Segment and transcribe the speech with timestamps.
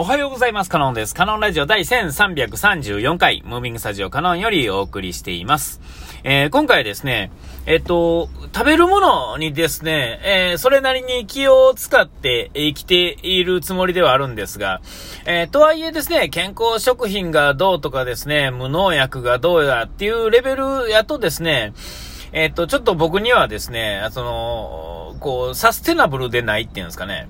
[0.00, 0.70] おはようございます。
[0.70, 1.12] カノンです。
[1.12, 5.80] カノンラジオ第1334回、ムービングスタジオカノンよりお送りしています。
[6.22, 7.32] えー、今回はですね、
[7.66, 14.80] えっと、食べるものにですね、えー、それなりに気を使って生きているつもりではあるんですが、
[15.26, 21.72] えー、とはいえですね、健康食品がどうとかですね、無農薬がどうやっていうレベルやとですね、
[22.30, 27.28] えっと、ちょっと僕にはですね、その、こう、サステナブルでないっていうんですかね。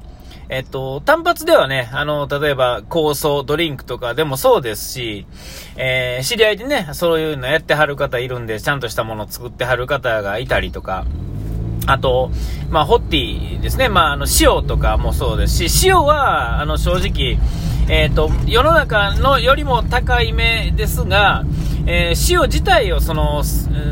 [0.51, 5.27] えっと、単発ではね、あの、例えば、構想、ドリンクとかでもそうですし、
[5.77, 11.05] えー、知り合いでね、そういうのやってはる方いるんで、ちゃんとしたものを作ってはる方がいたりとか、
[11.87, 12.31] あと、
[12.71, 13.89] まあ、ホッティですね。
[13.91, 17.39] まあ、あの、塩とかもそうですし、塩は、あの、正直、
[17.91, 21.45] えっ、と、世の中のよりも高い目ですが、
[21.91, 23.43] えー、塩自体をその、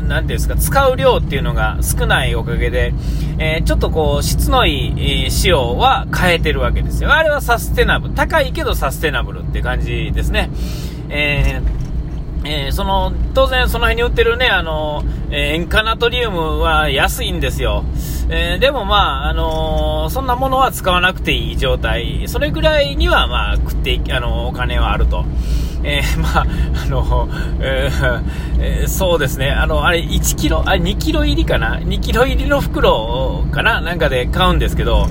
[0.07, 2.93] なですか、使う量っていうのが少ないおかげで、
[3.39, 7.11] えー、ちょっとこう、質のいい、塩は変えてるわけですよ。
[7.11, 8.13] あれはサステナブル。
[8.13, 10.51] 高いけどサステナブルって感じですね。
[11.09, 11.76] えー
[12.49, 17.83] えー、その、当然その辺に売ってるね、あの、えー、塩化ナトリウムは安いんですよ。
[18.29, 22.25] えー、でもまあ、あのそんなものは使わなくていい状態。
[22.27, 25.25] それぐらいにはまあ、食ってあの、お金はあると。
[25.83, 26.45] え、 まあ、
[26.83, 33.81] あの、えー、そうですね、あの、あれ、1キロ、あれ、2キロ入りかな ?2 キロ入りの袋かな？
[33.81, 35.07] なんかで買うんですけど、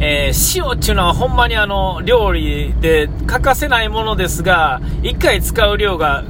[0.00, 6.24] えー、塩っていうのはほんまにあの、料理で欠かせないものですが、1回使う量が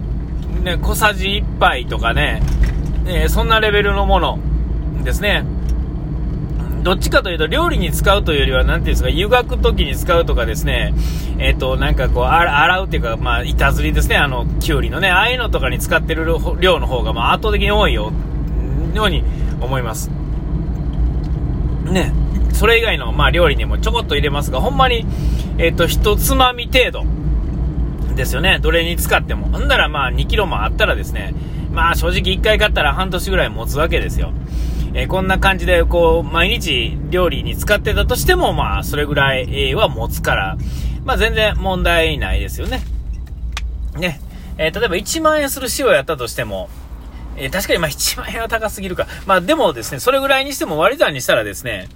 [0.64, 2.42] ね、小さじ1杯とかね、
[3.06, 4.38] えー、そんなレベルのもの
[5.04, 5.44] ですね。
[6.82, 10.94] どっちかというと、料理に使うというよりは、なていうんですか、湯がく時に使うとかですね、
[11.38, 16.26] えっ、ー、と、なんかこう、洗うっていうか、まあ、板ずりですね、あの、きゅうりのね、ああいうのとかに使ってる
[16.60, 18.12] 量の方が、まあ、圧倒的に多いよ、
[18.94, 19.22] ように
[19.60, 20.10] 思います。
[21.84, 22.12] ね、
[22.52, 25.06] それ以外の、まあ、料理にもちょこっと入れますが、ほんまに、
[25.58, 27.04] えっ、ー、と、一つまみ程度。
[28.14, 28.58] ですよね。
[28.60, 29.46] どれに使っても。
[29.46, 31.34] ほんならまあ2キロもあったらですね、
[31.72, 34.32] まあ正直1回買ったら半年ぐらい持つわけですよ。
[34.94, 40.56] えー、こんな感じでこう、毎日料理に使ってたとしてもまあそれぐらいは持つから、
[41.04, 42.82] まあ全然問題ないですよね。
[43.98, 44.20] ね。
[44.56, 46.68] えー、例えば1万円する塩やったとしても、
[47.36, 49.06] えー、確かにまあ1万円は高すぎるか。
[49.26, 51.88] まあでもですね、それぐらいにしても割り算にしたらですね、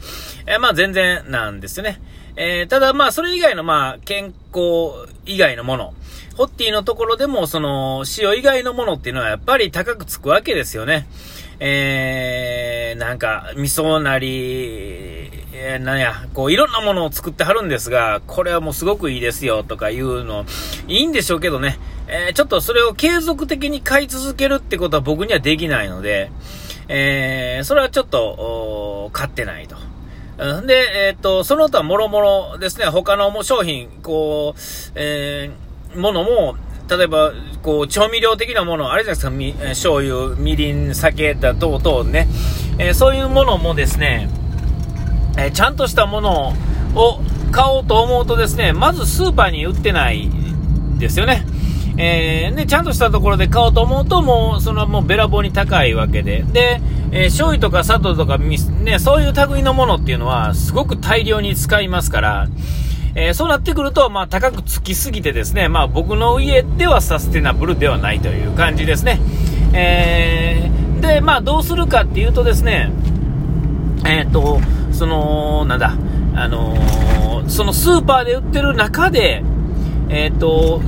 [0.47, 2.01] えー、まあ全然なんですよね。
[2.37, 5.95] えー、ただまあそれ以外のまあ健康以外のもの、
[6.39, 11.09] ホッティのところでも、その、塩以外のものっていうのはやっぱり高くつくわけですよね。
[11.59, 14.29] えー、なんか、味噌なり、
[15.53, 20.47] えー、なんや、こう、いろんなものを作ってはるんですが、これはもうすごくいいですよ、とかいうの、
[20.87, 26.31] いいんでしょうけどね、えー、ちょっとそれを継続的に買い続けるってことは僕にはできないので、
[26.87, 29.75] えー、それはちょっと、買ってないと。
[30.65, 34.61] で、えっ、と、その他もろもろですね、他の商品、こう、
[34.95, 36.57] えーものも、
[36.89, 37.33] 例えば、
[37.63, 42.29] こう、調味料的なもの、あれじゃないですか、み、醤油、みりん、酒だ、等々ね、
[42.79, 44.29] えー、そういうものもですね、
[45.37, 46.55] えー、ちゃんとしたもの
[46.95, 47.21] を
[47.53, 50.31] 買おうと思うとですね、まずスーパーに売ってない
[50.99, 51.45] ですよね。
[52.01, 56.43] えー、で、ちゃんとしたところで買おうと思うと、もう、そのもうべらぼうに高いわけで。
[56.43, 62.49] で、えー、醤油とか砂糖とか、ね、そういう類のものっていうのは、すごく大量に使いますから、
[63.21, 69.19] えー、そうなってくると、まあ、高くつきすぎてですね、まあ、僕の家ではサステナブルではないという感じですね。
[69.75, 72.93] えー、で、まあ、どうするかっていうとですね、
[74.07, 74.61] えっ、ー、と、
[74.93, 75.97] その、なんだ、
[76.37, 79.43] あのー、そのスーパーで売ってる中で、
[80.11, 80.81] えっ、ー、と、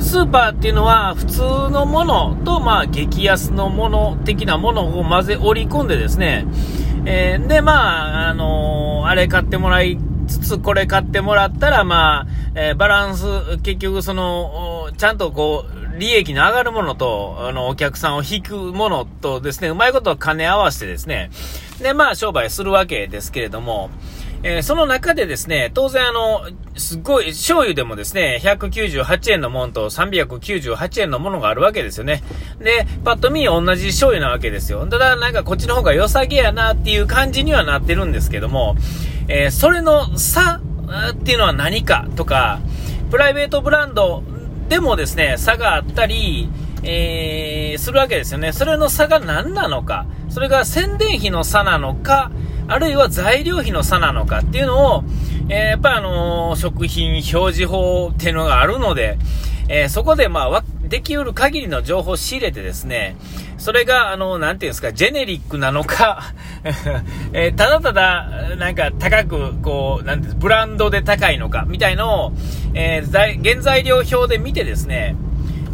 [0.00, 6.44] スーパーっていうのは普通のものと、まあ、激安のもの的なものを混ぜ織り込んでですね、
[7.04, 9.96] えー、で、まあ、あのー、あれ買ってもらい
[10.28, 13.24] つつこれ買ってもらったら、まあ、えー、バランス、
[13.62, 21.30] 結局その、ちゃんとこう、利益の上がるものと、あの、お客さんを引くものとですね、うまいことは兼ね合わせてですね、
[21.82, 23.90] で、まあ、商売するわけですけれども、
[24.42, 26.42] えー、その中でですね、当然あの、
[26.76, 32.22] すっごい、醤油でもですね、198円のものと398円のものがあるわけですよね。
[32.60, 34.86] で、パッと見同じ醤油なわけですよ。
[34.86, 38.76] ただなんかこっちの方が良さげやなっていう感じにはなってるんですけども、
[39.26, 40.60] えー、それの差
[41.10, 42.60] っていうのは何かとか、
[43.10, 44.22] プライベートブランド
[44.68, 46.48] でもですね、差があったり、
[46.82, 48.52] えー、するわけですよね。
[48.52, 52.30] それの差が何なのか、それが宣伝費の差なのか、
[52.68, 55.04] あるいは材料費の差なのかっていうのを、
[55.48, 59.18] えー、やっぱあのー、食品表示法っていうのがあるので、
[59.68, 63.16] えー、そこでまあ、できうる限りの情報を仕入れてですね、
[63.58, 66.32] それが、あの、なんていうんですか、ジェネリックなのか
[67.32, 72.32] えー、ただただ、なんか高く、こう、なんてブランドで高いのか、みたいのを、
[72.74, 75.16] えー、原材料表で見てですね、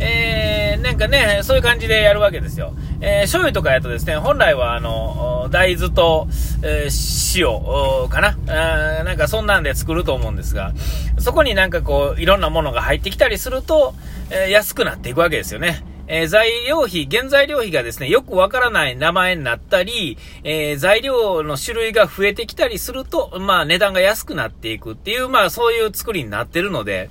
[0.00, 2.74] えー、なんかね、そういう感じでやるわけですよ。
[3.06, 6.26] えー、醤油とかやとですね、本来はあの、大豆と、
[6.62, 9.00] えー、塩かな？
[9.00, 10.72] あなんかそんなんで作ると思うんですが、
[11.18, 13.94] そこになんかこう、いろんなものが入ってきたりすると、
[14.30, 15.84] えー、安くなっていくわけですよね。
[16.06, 27.10] えー、材料費、原材料費がですね、よくわからない名前になったり、えー、材料の種類が増えてきたりすると、まあ値段が安くなっていくっていう、まあそういう作りになってるので、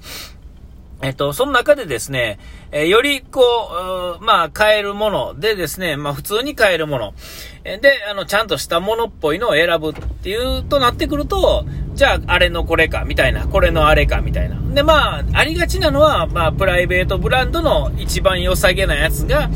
[1.04, 2.40] えっと、その中でですね、
[2.72, 3.42] えー、よりこ
[4.22, 7.14] う、まあ、買えるものでですね、まあ、普通に買えるもの。
[7.64, 7.80] で、
[8.10, 14.60] あの、ちゃんとしたものっぽいのを選ぶっていうとなってくると、じゃあ、あれのこれか、みたいな、これのあれか、みたいな。
[14.74, 19.50] で、まあ、ありがちなのは、まあ、プライベートブランドの一番良さげなやつが、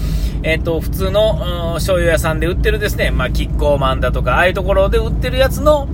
[0.44, 5.90] えっ、と、普通の、醤油屋さんで売ってるですね、まあ、キッコーマンだとか、ああいうところで売ってるやつの、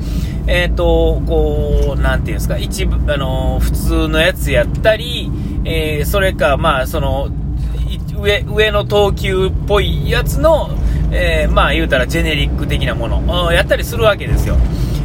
[0.48, 5.23] えっ、と、こう、なんていうんですか、一部、あの、普通のやつやったり、
[5.66, 7.30] えー、それか、まあ、その、
[8.24, 10.70] 上、上の等級っぽいやつの、
[11.12, 14.58] えー、まあ言うたらジェネリック的なものをやったりするわけですよ。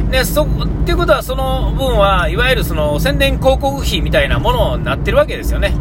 [0.09, 0.47] で、そ、っ
[0.85, 5.73] ていうことはその分はいわゆるその宣伝広告費みたいなものになってるわけですよね。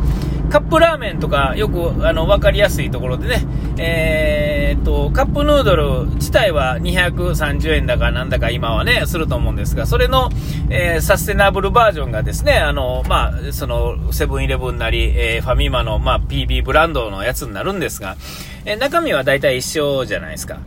[0.48, 3.46] カップラーメンとかよくあの分かりやすいところでね、
[3.78, 10.30] えー、っと、カップヌードル自体は230円だかなんだか今はね、すると思うんですが、それの、
[10.70, 18.16] えー、サステナブルバージョンがですね、あの、まあ、その、セブンイレブンなり、えー、ファミマの、まあ、PB ブランドのやつになるんですが、
[18.64, 20.58] え中身は大体一緒じゃないですか。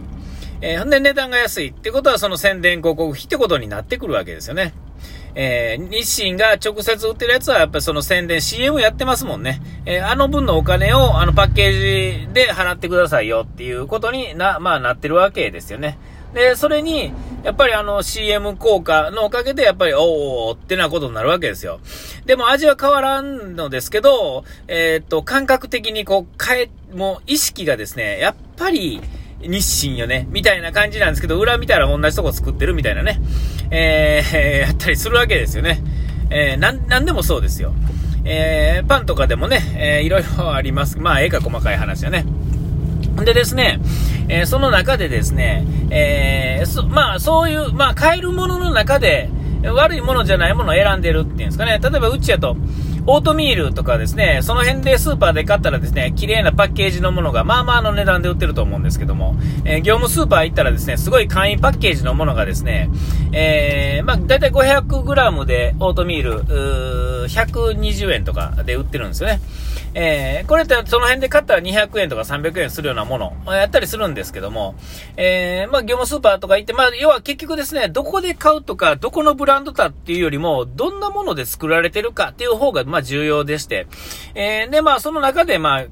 [0.61, 4.73] えー、んで値段が安いってことはその宣伝広告費ってことになってくるわけですよね。
[5.35, 9.61] えー、日清が直接売ってるやつはやっぱりその宣伝 CM やってますもんね。
[9.85, 15.97] えー、あの分のお金をあのパッケージで払ってくださいよっていうことにな、まあなってるわけですよね。
[16.33, 17.11] で、それに、
[17.43, 21.79] やっぱりあの CM 効果のおかげで、やっぱり、おーってなことになるわけですよ。
[22.25, 29.01] でも味は変わらんのですけど、えー、っと、感覚的にこう、変え、もう意識がですね、やっぱり、
[29.43, 33.19] 日清よね、みたいな感じなんですけど、裏見たら同じとこ作ってるみたいなね、
[33.69, 35.81] えー、 やったりするわけですよね。
[36.29, 37.73] えー、なん、なんでもそうですよ。
[38.23, 40.99] えー、パンとかでもね、えー、いろいろあります。
[40.99, 42.25] まあ、絵が細かい話だね。
[43.25, 43.79] でですね、
[44.29, 49.29] えー、その中でですね、えー、まあ、そういう、まあ、買えるものの中で、
[49.63, 51.79] 悪いものじゃないものを選んでるっていうんですかね。
[51.81, 52.55] 例えば、うちやと、
[53.07, 62.89] オートミールとかですね、その辺でスーパーで買ったらですね、綺麗なパッケージのものがまあまあの値段で売ってると思うんですけども、えー、業務スーパー行ったらですね、すごい簡易パッケージのものがですね、
[63.31, 69.39] えー、まあだいたい 500g でオートミール、ー120円とかで売ってるんですよね。
[69.93, 74.75] えー、これってその辺で買ったら200円とか300円するようなものをやったりするんですけども、
[75.17, 83.87] えー、まあ業務スーパーとか行って、まあ要は結局ですね、どこで買うとか、どこのブランドかっていうよりも、どんなもので作られてるかっていう方が、まあ重要でして、
[84.33, 85.85] えー、でまあその中でまあ、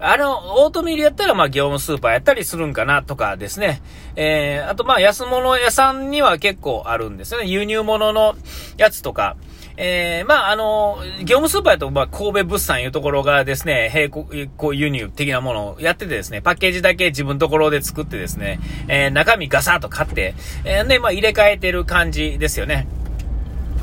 [0.00, 3.80] あの、オートミールやったら、まあ、業務スーパーやったりするんかな、とかですね。
[4.16, 7.46] えー、あと、まあ、安物屋さんには結構あるんですよね。
[7.46, 8.34] 輸入物の
[8.76, 9.36] やつとか。
[9.76, 20.34] えー、まあ、あの、業務スーパーと、まあ、神戸物産いうところがですね、並行輸入的なものをやっててですね、パッケージだけ自分ところで作ってですね、えー、中身ガサッと買って、
[20.64, 22.86] えー、で、まあ、入れ替えてる感じですよね。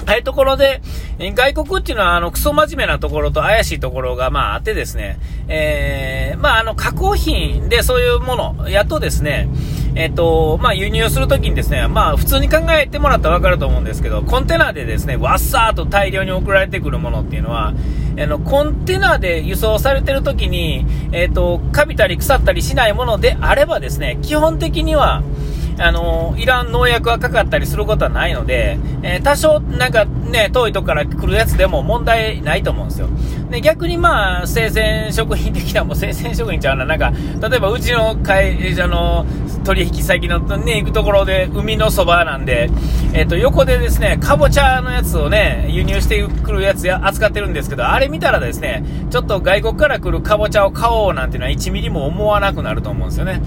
[0.06, 0.82] ああいところで、
[1.20, 9.48] 外国っていうのは、あの、クソ真面目なところと怪しいところが、まあ、あってですね、えー、まあ、あの、加工品でそういうもの、やっとですね、
[9.96, 17.74] えっ、と、まあ、輸入するときにですね、まあ、普通に考えてもらったらわかると思うんですけど、コンテナでですね、わっさーと大量に送られてくるものっていうのは、
[18.18, 25.24] あの、コンテナで輸送されてるときに、えっ、と、カビたり腐ったりしないものであればですね、基本的には、
[25.82, 33.08] あのいらん農薬がかかったりすることはないので、えー、多少なんかね、遠いとこから来るやつでも問題ないと思うんですよ。
[33.50, 37.12] で、逆にまあ、生鮮食品的な、も生鮮食品ちゃうな、なんか、
[37.42, 39.26] 例えばうちの会社の
[39.66, 42.70] 取引先のね、行くところで海のそばなんで、
[43.14, 53.42] えっ、ー、と、横でですね、かぼちゃのやつをね、輸入してくるやつや扱ってるんですけど、あれ見たらですね、ちょっと外国から来るかぼちゃを買おうなんていうのは1ミリも思わなくなると思うんですよね。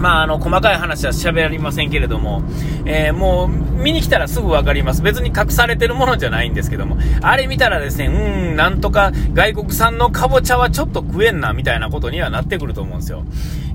[0.00, 2.42] まあ、あの、細かい話は喋りませんけれども、
[2.86, 5.02] えー、もう、見に来たらすぐわかります。
[5.02, 13.24] 別に隠されてるものじゃないんですけども、あれ見たらですね、うん、なんとか外国産のかぼちゃはちょっと食えんな、みたいなことにはなってくると思うんですよ。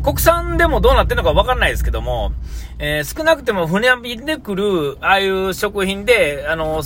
[0.04, 2.32] 国産でもどうなってるのかわかんないですけども、
[2.80, 6.82] えー、少なくても船便で来る、ああいう食品で、あの、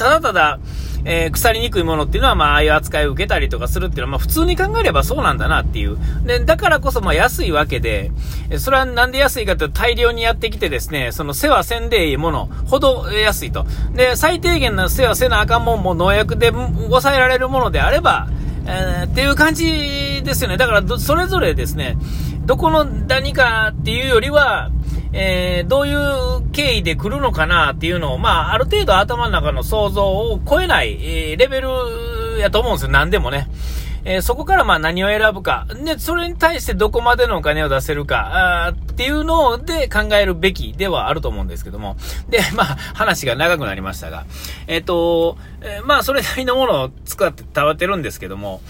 [0.00, 0.58] ただただ、
[1.04, 5.98] えー、腐りにくいものっていうのは、まあ、ああいう扱いを受けたりとかするっていうのは、まあ、普通に考えればそうなんだなっていう。
[6.24, 8.10] で、だからこそ、まあ、安いわけで、
[8.56, 13.66] それはなんで安いかというと、大量にやってきてですね、その世話せんでいいものほど安いと。
[13.94, 18.28] で、最低限の世話せなあかんもんも農薬で抑えられるものであれば、
[18.64, 20.56] えー、っていう感じですよね。
[20.56, 21.98] だから、それぞれですね、
[22.46, 24.70] どこの何かっていうよりは、
[25.12, 31.68] えー、どういう経緯で来るのかなっていうのを、まあ、ある程度頭の中の想像を超えない、えー、レベル
[32.38, 32.90] やと思うんですよ。
[32.90, 33.48] 何でもね。
[34.04, 35.66] えー、そこからまあ何を選ぶか。
[35.84, 41.96] で、それに対してどこまでのお金を出せるか、っていうので考えるべきではあると思うんですけども。
[42.28, 44.24] で、 まあ、話が長くなりましたが。
[44.66, 48.62] えっ、ー、と、えー、まあ、それなりのものを使って食べてるんですけども、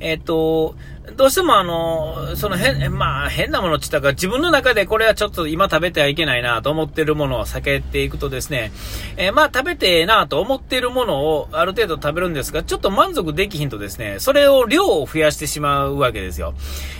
[0.00, 0.74] えっ、と、
[1.16, 8.72] どうしてもあの、その変、まあ変なものって言ったか自分の中でこれはちょっと今食べてはいけないなと思ってるものを避けていくとですね、
[9.16, 16.54] えー、まあ食べてえなと思ってるものをある程度食べるんですが、ちょっと満足できひんとですね、それを量を増やしてしまうわけですよ。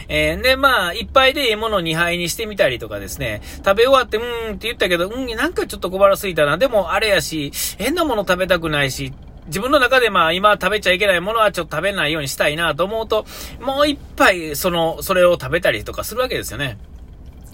[0.09, 9.13] えー、で、まあ、一杯でいいものを2杯にしてみたりとかですね、食べ終わって、うーんって言ったけど、うん、なんかちょっと小腹すいたな、でもあれやし、変なもの食べたくないし、
[9.47, 13.27] 自分の中でまあ今食べちゃいけないものはちょっと食べないようにしたいなと思うと、
[13.61, 16.79] もう一杯その、それを食べたりとかするわけですよね。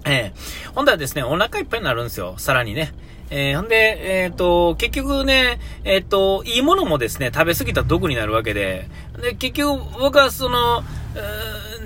[0.04, 2.34] ええー、ほんだらですね、お腹いっぱいになるんですよ。
[2.38, 2.92] さらにね。
[3.30, 8.88] えー、ほんで、えっ、ー、と、結局ね、えっ、と、いいものもですね、食べ過ぎたら毒になるわけで、
[9.22, 10.82] で、結局僕はその、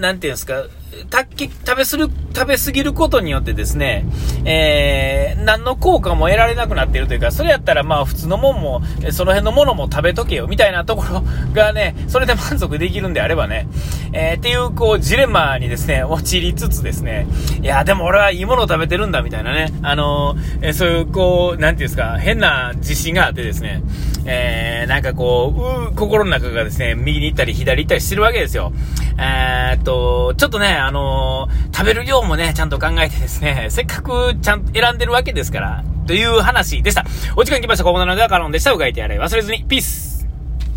[0.00, 0.64] なんていうんですか、
[1.10, 4.06] 食べする、食べ過ぎることによってですね、
[4.44, 13.68] えー、何の効果も得られなくなっているというか、それやったらまあ普通のもんも、その辺のものも食べとけよ、みたいなところがね、それで満足できるんであればね、
[14.12, 17.26] えー、っていうこうジレンマにですね、陥りつつですね、
[17.60, 23.82] いや、でも俺はいいものを食べてるんだ、みたいなね、あのー、え、そういうこう、なんていうんですか、変な自信があってですね、
[24.24, 25.54] えー、なんかこ
[25.88, 28.72] う、う心の中がですね、右に行ったり左に行ったりしてるわけですよ。
[29.18, 37.04] えー、っと、ちょっとね、あのー、食べる量もね、ちゃんと考えてですね、 せっかくちゃんと選んでるわけですから、という話でした。
[37.36, 37.84] お時間来ました。
[37.84, 38.72] ここなのではカロンでした。
[38.72, 39.18] うがいてやれ。
[39.18, 39.64] 忘れずに。
[39.64, 40.15] ピース